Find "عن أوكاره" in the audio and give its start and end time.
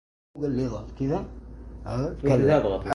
1.85-2.85